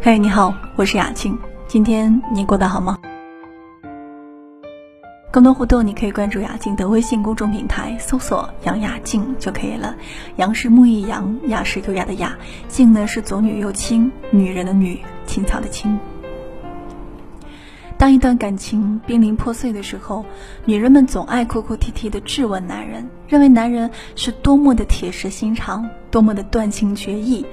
[0.00, 1.36] 嘿，你好，我是雅静。
[1.66, 2.96] 今天你过得好吗？
[5.32, 9.96] 更多互动，你可以关注雅静的微信公众平台，搜索“杨雅静”就可以了。
[10.36, 12.32] 杨是木易杨，雅是优雅的雅，
[12.68, 15.98] 静呢是左女右青，女人的女，青草的青。
[17.98, 20.24] 当一段感情濒临破碎的时候，
[20.64, 27.44] 女人们总爱哭哭啼啼的质问男人，认为男人是多么的铁石心肠，多么的断情绝义。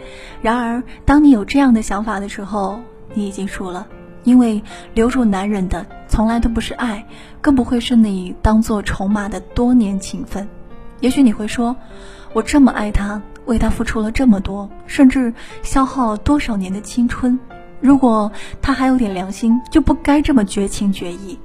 [0.44, 2.80] 然而，当你有这样的想法的时候，
[3.16, 3.88] 你已经输了，
[4.24, 4.62] 因为
[4.94, 7.08] 留住男人的从来都不是爱，
[7.42, 10.48] 更不会是你当做筹码的多年情分。
[11.00, 11.76] 也许你会说，
[12.34, 17.40] 我这么爱他，为他付出了这么多，甚至消耗了多少年的青春。
[17.86, 18.32] 如果
[18.64, 21.38] 他还有点良心，就不该这么绝情绝义。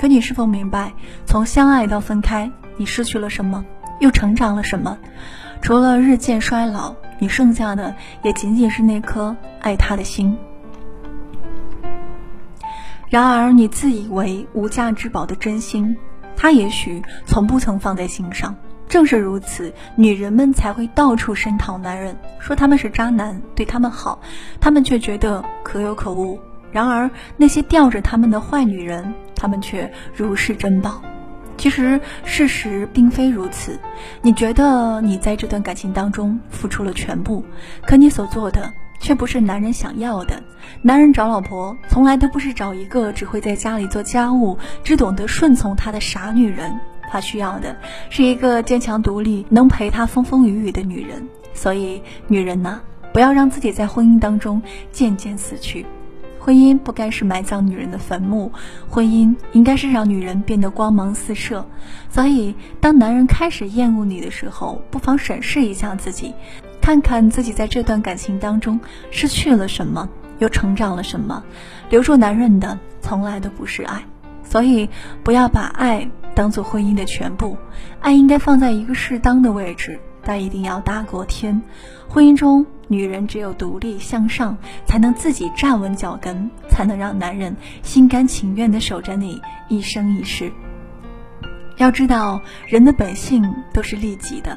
[0.00, 0.92] 可你是否明白，
[1.24, 3.64] 从相爱到分开，你失去了什么，
[4.00, 4.98] 又成长了什么？
[5.62, 10.36] 除了日渐衰老，你剩下的也仅仅是那颗爱他的心。
[13.08, 15.96] 然而，你自以为无价之宝的真心，
[16.36, 18.56] 他也许从不曾放在心上。
[18.88, 24.18] 正是如此，女人们才会到处声讨男人，说他们是渣男，对他们好，
[24.60, 26.38] 他们却觉得可有可无。
[26.72, 31.02] 然而，那些吊着他们的坏女人，他们却如视珍宝。
[31.56, 33.78] 其实，事实并非如此。
[34.22, 37.44] 你觉得你在这段感情当中付出了全部，
[37.84, 40.42] 可你所做的却不是男人想要的。
[40.82, 46.78] 男人找老婆，从来都不是找一个只会在家里做家务、只懂得顺从他的傻女人。
[47.10, 47.76] 他需要的
[48.10, 51.28] 是一个坚强独立、能陪他风风雨雨的女人。
[51.54, 52.80] 所以，女人呐，
[53.12, 55.84] 不要让自己在婚姻当中渐渐死去。
[56.38, 58.52] 婚姻不该是埋葬女人的坟墓，
[58.88, 61.66] 婚姻应该是让女人变得光芒四射。
[62.08, 66.32] 所以，当男人开始厌恶你的时候，不妨审视一下自己，
[66.80, 71.42] 看看自己在这段感情当中失去了什么，又成长了什么。
[71.90, 74.02] 留住男人的，从来都不是爱。
[74.42, 74.88] 所以，
[75.22, 77.56] 不要把爱当做婚姻的全部，
[77.98, 81.60] 爱应该放在一个适当的位置，但一定要大过天。
[82.08, 84.56] 婚姻中，女人只有独立向上，
[84.86, 90.52] 才能自己站稳脚跟，才能让男人心甘情愿地守着你一生一世。
[91.76, 94.56] 要知道，人的本性都是利己的。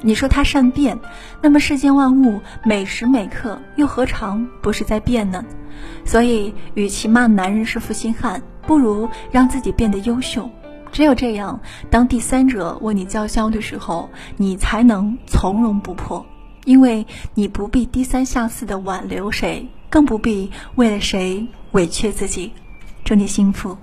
[0.00, 0.96] 你说他善变，
[1.42, 5.44] 那么世间万物每时每刻又何尝不是在变呢？
[6.04, 10.48] 所以，与其骂男人是负心汉，不如让自己变得优秀。
[10.92, 11.60] 只有这样，
[11.90, 16.26] 当第三者为你叫嚣的时候，你才能从容不迫，
[16.64, 22.52] 因为你不必低三下四的挽留谁，更不必为了谁委屈自己。
[23.04, 23.76] 祝你幸福。